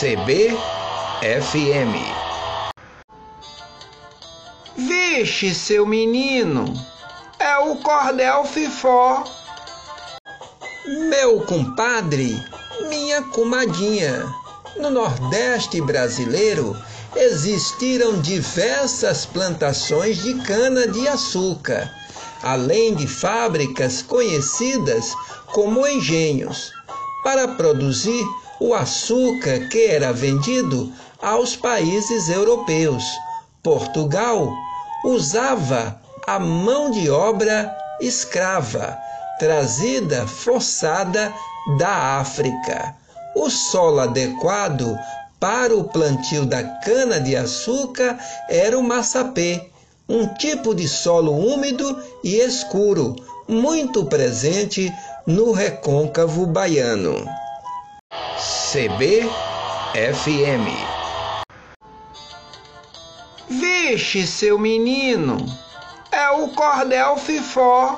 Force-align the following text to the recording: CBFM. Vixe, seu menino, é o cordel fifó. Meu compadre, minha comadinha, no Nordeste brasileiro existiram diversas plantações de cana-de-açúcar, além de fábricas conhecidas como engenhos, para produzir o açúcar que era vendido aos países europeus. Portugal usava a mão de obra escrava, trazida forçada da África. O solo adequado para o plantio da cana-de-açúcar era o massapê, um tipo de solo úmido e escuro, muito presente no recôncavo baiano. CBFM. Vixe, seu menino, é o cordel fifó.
CBFM. 0.00 0.56
Vixe, 4.74 5.54
seu 5.54 5.84
menino, 5.84 6.64
é 7.38 7.58
o 7.58 7.76
cordel 7.76 8.46
fifó. 8.46 9.22
Meu 11.10 11.42
compadre, 11.42 12.42
minha 12.88 13.20
comadinha, 13.24 14.24
no 14.78 14.88
Nordeste 14.88 15.82
brasileiro 15.82 16.74
existiram 17.14 18.22
diversas 18.22 19.26
plantações 19.26 20.16
de 20.22 20.32
cana-de-açúcar, 20.44 21.94
além 22.42 22.94
de 22.94 23.06
fábricas 23.06 24.00
conhecidas 24.00 25.12
como 25.52 25.86
engenhos, 25.86 26.72
para 27.22 27.48
produzir 27.48 28.24
o 28.60 28.74
açúcar 28.74 29.68
que 29.68 29.86
era 29.86 30.12
vendido 30.12 30.92
aos 31.20 31.56
países 31.56 32.28
europeus. 32.28 33.04
Portugal 33.62 34.52
usava 35.04 36.00
a 36.26 36.38
mão 36.38 36.90
de 36.90 37.10
obra 37.10 37.76
escrava, 38.00 38.98
trazida 39.38 40.26
forçada 40.26 41.32
da 41.78 42.18
África. 42.20 42.96
O 43.34 43.48
solo 43.50 44.00
adequado 44.00 44.98
para 45.38 45.74
o 45.74 45.84
plantio 45.84 46.44
da 46.44 46.62
cana-de-açúcar 46.62 48.18
era 48.48 48.78
o 48.78 48.82
massapê, 48.82 49.70
um 50.08 50.26
tipo 50.34 50.74
de 50.74 50.88
solo 50.88 51.32
úmido 51.32 51.98
e 52.22 52.36
escuro, 52.36 53.16
muito 53.48 54.04
presente 54.04 54.92
no 55.26 55.52
recôncavo 55.52 56.46
baiano. 56.46 57.24
CBFM. 58.38 59.30
Vixe, 63.48 64.26
seu 64.26 64.58
menino, 64.58 65.36
é 66.12 66.30
o 66.30 66.48
cordel 66.48 67.16
fifó. 67.16 67.96